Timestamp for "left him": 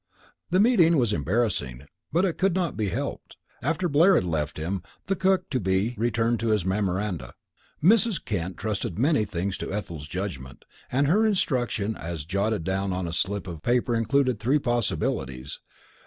4.23-4.81